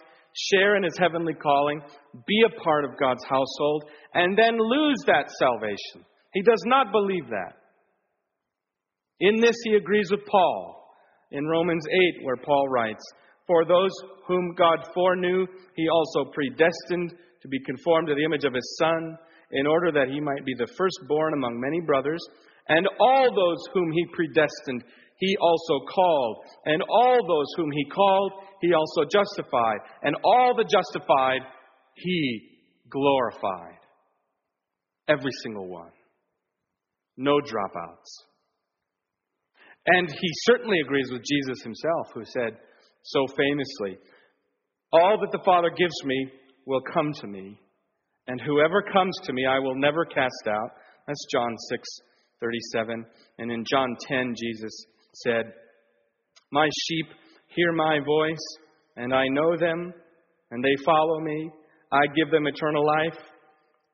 [0.51, 1.82] share in his heavenly calling,
[2.27, 6.05] be a part of God's household, and then lose that salvation.
[6.34, 7.61] He does not believe that.
[9.22, 10.84] In this, he agrees with Paul
[11.30, 11.86] in Romans
[12.19, 13.03] 8, where Paul writes,
[13.45, 13.91] For those
[14.28, 15.45] whom God foreknew,
[15.76, 19.17] he also predestined to be conformed to the image of his Son,
[19.51, 22.19] in order that he might be the firstborn among many brothers.
[22.67, 24.84] And all those whom he predestined,
[25.17, 26.38] he also called.
[26.65, 29.80] And all those whom he called, he also justified.
[30.01, 31.41] And all the justified,
[31.95, 32.49] he
[32.89, 33.78] glorified.
[35.07, 35.91] Every single one.
[37.17, 38.30] No dropouts.
[39.88, 42.57] And he certainly agrees with Jesus himself, who said
[43.03, 43.97] so famously,
[44.93, 46.32] All that the Father gives me
[46.65, 47.59] will come to me,
[48.27, 50.71] And whoever comes to me, I will never cast out.
[51.07, 51.88] That's John 6
[52.39, 53.05] 37.
[53.38, 54.71] And in John 10, Jesus
[55.23, 55.53] said,
[56.51, 57.05] My sheep
[57.55, 58.45] hear my voice,
[58.97, 59.93] and I know them,
[60.51, 61.51] and they follow me.
[61.91, 63.19] I give them eternal life,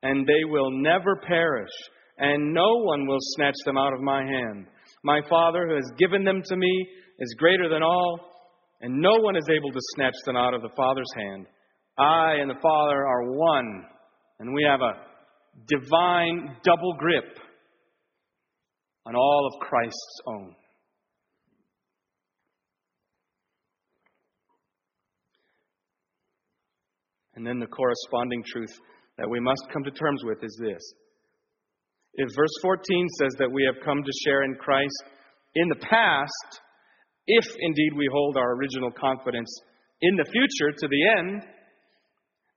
[0.02, 1.70] and they will never perish,
[2.18, 4.66] and no one will snatch them out of my hand.
[5.04, 6.88] My Father, who has given them to me,
[7.18, 8.20] is greater than all,
[8.80, 11.46] and no one is able to snatch them out of the Father's hand.
[11.96, 13.84] I and the Father are one,
[14.38, 14.94] and we have a
[15.66, 17.38] divine double grip
[19.06, 20.54] on all of Christ's own.
[27.34, 28.72] And then the corresponding truth
[29.16, 30.82] that we must come to terms with is this.
[32.14, 35.04] If verse 14 says that we have come to share in Christ
[35.54, 36.60] in the past,
[37.26, 39.50] if indeed we hold our original confidence
[40.00, 41.42] in the future to the end,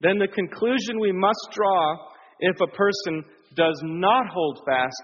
[0.01, 1.95] then the conclusion we must draw
[2.39, 3.23] if a person
[3.55, 5.03] does not hold fast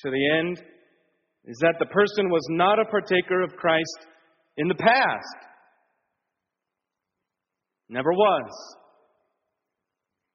[0.00, 0.62] to the end
[1.46, 4.06] is that the person was not a partaker of Christ
[4.56, 5.46] in the past.
[7.88, 8.76] Never was.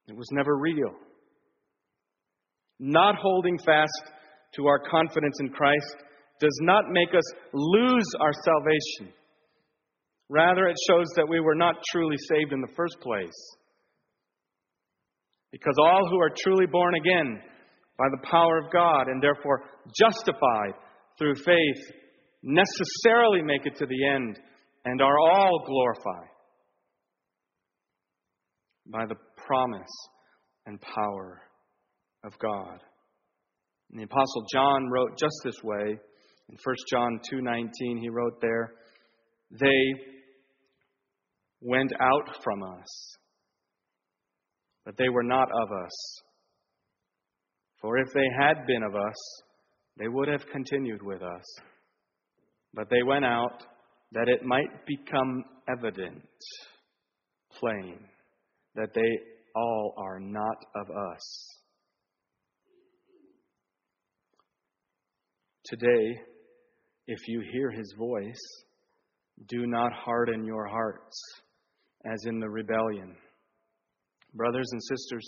[0.08, 0.94] It was never real.
[2.80, 4.12] Not holding fast
[4.56, 5.96] to our confidence in Christ
[6.40, 7.24] does not make us
[7.54, 9.14] lose our salvation.
[10.30, 13.56] Rather, it shows that we were not truly saved in the first place.
[15.52, 17.40] Because all who are truly born again
[17.98, 19.64] by the power of God and therefore
[19.98, 20.74] justified
[21.18, 21.92] through faith
[22.44, 24.38] necessarily make it to the end
[24.84, 26.30] and are all glorified
[28.88, 29.16] by the
[29.48, 29.90] promise
[30.66, 31.42] and power
[32.26, 32.80] of God.
[33.92, 35.98] And the apostle John wrote just this way
[36.50, 38.74] in 1 John 2:19 he wrote there
[39.52, 39.94] they
[41.62, 43.16] went out from us
[44.86, 46.22] but they were not of us
[47.82, 49.42] for if they had been of us
[49.98, 51.44] they would have continued with us
[52.74, 53.64] but they went out
[54.12, 56.22] that it might become evident
[57.60, 58.00] plain
[58.76, 59.20] that they
[59.56, 61.55] all are not of us.
[65.66, 66.20] Today,
[67.08, 68.42] if you hear his voice,
[69.48, 71.20] do not harden your hearts
[72.06, 73.16] as in the rebellion.
[74.34, 75.26] Brothers and sisters,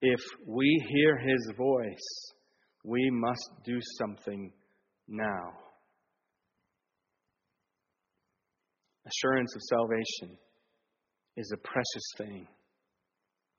[0.00, 2.32] if we hear his voice,
[2.84, 4.52] we must do something
[5.08, 5.52] now.
[9.06, 10.38] Assurance of salvation
[11.36, 12.46] is a precious thing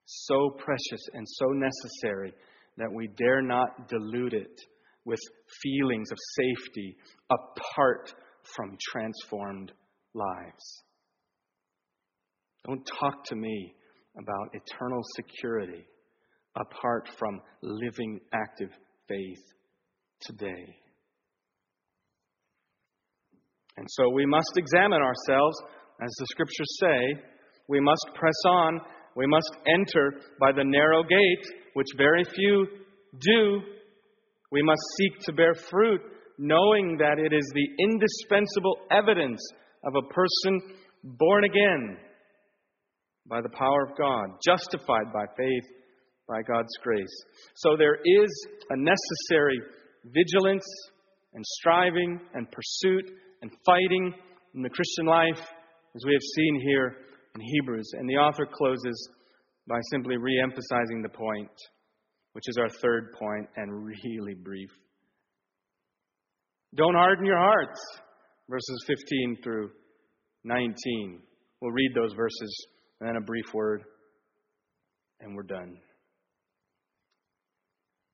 [0.07, 2.33] so precious and so necessary
[2.77, 4.61] that we dare not dilute it
[5.07, 5.19] with
[5.63, 6.95] feelings of safety
[7.31, 8.13] apart
[8.55, 9.71] from transformed
[10.13, 10.83] lives.
[12.67, 13.73] Don't talk to me
[14.19, 15.85] about eternal security
[16.55, 18.69] apart from living active
[19.07, 19.43] faith
[20.21, 20.75] today.
[23.77, 25.57] And so we must examine ourselves,
[26.01, 27.23] as the scriptures say.
[27.69, 28.81] We must press on
[29.17, 32.67] we must enter by the narrow gate, which very few
[33.19, 33.61] do.
[34.51, 36.01] We must seek to bear fruit,
[36.37, 39.41] knowing that it is the indispensable evidence
[39.83, 40.61] of a person
[41.03, 41.97] born again
[43.27, 45.63] by the power of God, justified by faith
[46.27, 47.23] by God's grace.
[47.55, 49.59] So there is a necessary
[50.05, 50.65] vigilance
[51.33, 54.13] and striving and pursuit and fighting
[54.55, 55.39] in the Christian life,
[55.95, 56.95] as we have seen here
[57.35, 57.91] in Hebrews.
[57.93, 59.09] And the author closes
[59.67, 61.51] by simply re emphasizing the point,
[62.37, 64.69] which is our third point and really brief.
[66.75, 67.79] Don't harden your hearts,
[68.47, 69.71] verses 15 through
[70.43, 71.19] 19.
[71.59, 72.67] We'll read those verses
[72.99, 73.85] and then a brief word,
[75.19, 75.79] and we're done.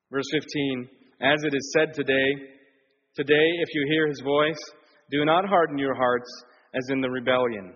[0.09, 0.88] Verse 15
[1.19, 2.32] As it is said today,
[3.17, 4.71] today, if you hear his voice,
[5.11, 6.30] do not harden your hearts
[6.74, 7.76] as in the rebellion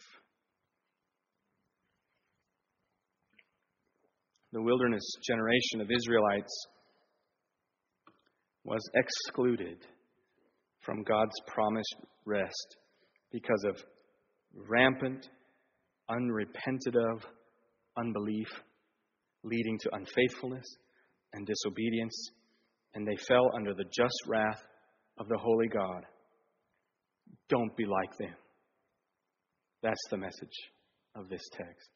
[4.53, 6.67] The wilderness generation of Israelites
[8.63, 9.77] was excluded
[10.81, 11.95] from God's promised
[12.25, 12.77] rest
[13.31, 13.83] because of
[14.69, 15.29] rampant,
[16.09, 17.25] unrepented of
[17.97, 18.47] unbelief,
[19.43, 20.65] leading to unfaithfulness
[21.33, 22.31] and disobedience
[22.93, 24.61] and they fell under the just wrath
[25.17, 26.05] of the holy God.
[27.49, 28.35] Don't be like them.
[29.81, 30.57] That's the message
[31.15, 31.89] of this text.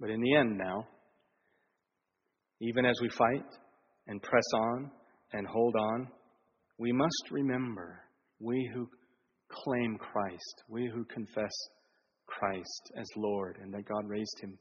[0.00, 0.86] But in the end, now,
[2.60, 3.46] even as we fight
[4.06, 4.90] and press on
[5.32, 6.08] and hold on,
[6.78, 8.00] we must remember,
[8.40, 8.88] we who
[9.50, 11.52] claim Christ, we who confess
[12.26, 14.58] Christ as Lord and that God raised him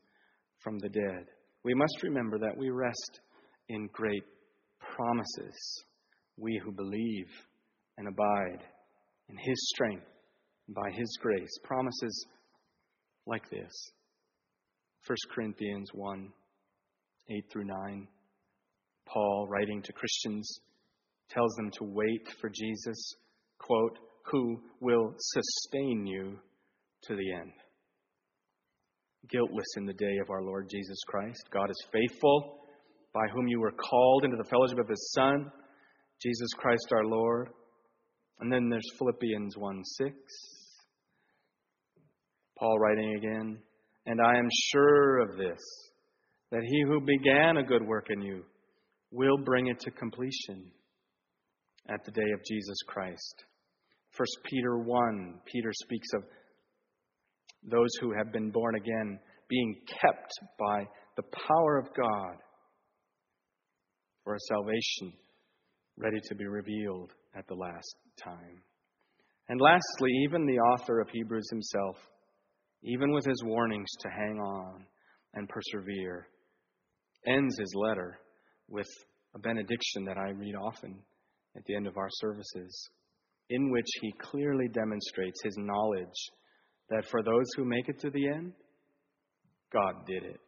[0.60, 1.26] from the dead,
[1.64, 3.20] we must remember that we rest
[3.70, 4.24] in great
[4.96, 5.84] promises.
[6.38, 7.28] We who believe
[7.98, 8.64] and abide
[9.30, 10.06] in His strength,
[10.70, 11.52] by His grace.
[11.64, 12.26] Promises
[13.26, 13.72] like this
[15.08, 16.30] 1 Corinthians 1
[17.30, 18.08] 8 through 9.
[19.06, 20.60] Paul, writing to Christians,
[21.30, 22.98] tells them to wait for Jesus,
[23.60, 24.00] quote,
[24.32, 26.38] who will sustain you
[27.04, 27.52] to the end.
[29.30, 31.50] Guiltless in the day of our Lord Jesus Christ.
[31.52, 32.60] God is faithful,
[33.14, 35.52] by whom you were called into the fellowship of His Son,
[36.22, 37.50] Jesus Christ our Lord.
[38.40, 40.14] And then there's Philippians 1 6.
[42.58, 43.60] Paul writing again,
[44.06, 45.62] and I am sure of this,
[46.52, 48.44] that he who began a good work in you
[49.12, 50.72] will bring it to completion
[51.90, 53.46] at the day of Jesus Christ.
[54.18, 56.24] 1 Peter 1, Peter speaks of
[57.64, 60.84] those who have been born again being kept by
[61.16, 62.36] the power of God
[64.24, 65.14] for a salvation
[65.98, 68.62] ready to be revealed at the last time.
[69.50, 71.98] And lastly, even the author of Hebrews himself,
[72.84, 74.86] even with his warnings to hang on
[75.34, 76.28] and persevere,
[77.26, 78.20] ends his letter
[78.70, 78.88] with
[79.36, 81.00] a benediction that I read often
[81.56, 82.90] at the end of our services,
[83.50, 86.32] in which he clearly demonstrates his knowledge
[86.90, 88.54] that for those who make it to the end,
[89.72, 90.40] God did it.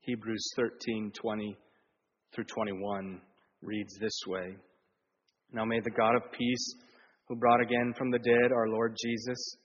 [0.00, 1.56] Hebrews 13 20
[2.34, 3.20] through 21
[3.62, 4.56] reads this way
[5.52, 6.74] Now may the God of peace,
[7.28, 9.56] who brought again from the dead our Lord Jesus,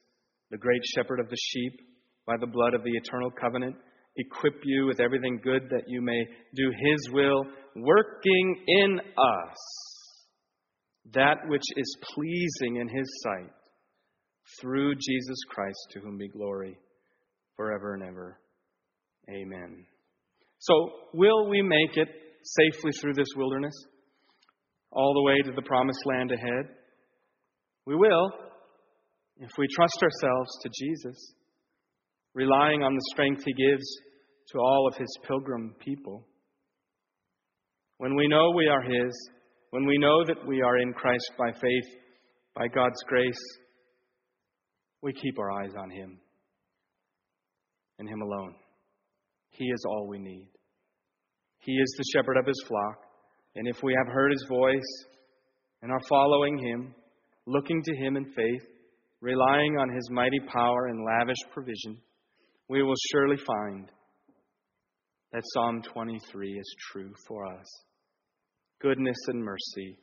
[0.51, 1.73] the great shepherd of the sheep,
[2.27, 3.75] by the blood of the eternal covenant,
[4.17, 6.23] equip you with everything good that you may
[6.55, 7.45] do His will,
[7.75, 9.57] working in us
[11.13, 13.51] that which is pleasing in His sight,
[14.59, 16.77] through Jesus Christ, to whom be glory
[17.55, 18.37] forever and ever.
[19.29, 19.85] Amen.
[20.59, 20.73] So,
[21.13, 22.09] will we make it
[22.43, 23.73] safely through this wilderness?
[24.91, 26.69] all the way to the promised land ahead?
[27.85, 28.31] We will
[29.41, 31.33] if we trust ourselves to Jesus,
[32.33, 33.83] relying on the strength He gives
[34.51, 36.27] to all of His pilgrim people.
[37.97, 39.29] When we know we are His,
[39.71, 41.99] when we know that we are in Christ by faith,
[42.55, 43.41] by God's grace,
[45.01, 46.19] we keep our eyes on Him
[47.99, 48.55] and Him alone.
[49.49, 50.47] He is all we need.
[51.59, 52.97] He is the shepherd of His flock.
[53.55, 55.05] And if we have heard his voice
[55.81, 56.95] and are following him,
[57.45, 58.63] looking to him in faith,
[59.21, 61.97] relying on his mighty power and lavish provision,
[62.67, 63.91] we will surely find
[65.31, 67.67] that Psalm 23 is true for us.
[68.81, 69.97] Goodness and mercy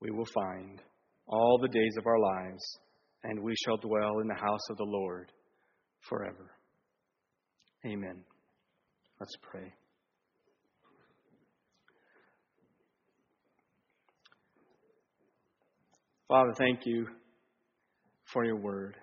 [0.00, 0.80] we will find
[1.26, 2.78] all the days of our lives,
[3.24, 5.32] and we shall dwell in the house of the Lord
[6.08, 6.52] forever.
[7.84, 8.22] Amen.
[9.18, 9.72] Let's pray.
[16.28, 17.06] Father, thank you
[18.32, 18.96] for your word.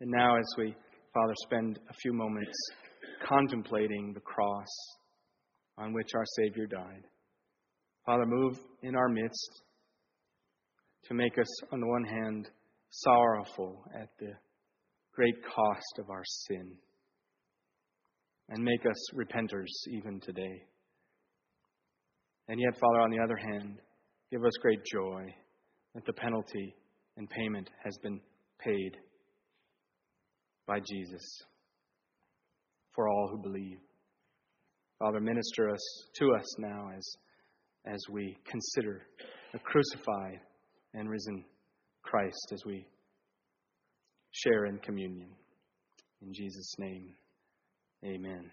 [0.00, 0.74] And now, as we,
[1.14, 2.56] Father, spend a few moments
[3.26, 4.68] contemplating the cross
[5.78, 7.04] on which our Savior died,
[8.04, 9.62] Father, move in our midst
[11.04, 12.48] to make us, on the one hand,
[12.90, 14.32] sorrowful at the
[15.14, 16.72] great cost of our sin,
[18.48, 20.62] and make us repenters even today.
[22.48, 23.78] And yet, Father, on the other hand,
[24.30, 25.24] give us great joy
[25.94, 26.74] that the penalty
[27.16, 28.20] and payment has been
[28.64, 28.96] paid
[30.66, 31.22] by Jesus
[32.94, 33.78] for all who believe.
[34.98, 35.80] Father, minister us
[36.18, 37.16] to us now as,
[37.86, 39.02] as we consider
[39.52, 40.40] the crucified
[40.94, 41.44] and risen
[42.02, 42.86] Christ as we
[44.30, 45.30] share in communion.
[46.22, 47.14] In Jesus' name,
[48.04, 48.50] amen.